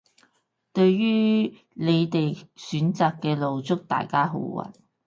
[0.73, 4.73] 對於你哋選擇嘅路，祝大家好運